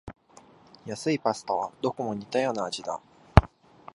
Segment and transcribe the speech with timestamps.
[0.83, 2.99] 安いパスタはどこも似たような味だ